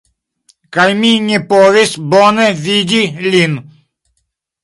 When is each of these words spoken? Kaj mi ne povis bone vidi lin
Kaj 0.77 0.85
mi 1.01 1.09
ne 1.25 1.39
povis 1.51 1.93
bone 2.13 2.47
vidi 2.63 3.01
lin 3.35 3.61